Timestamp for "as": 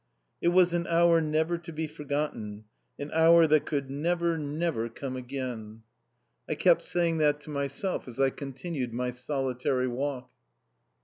8.07-8.19